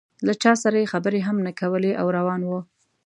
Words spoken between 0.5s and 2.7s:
سره یې خبرې هم نه کولې او روان و.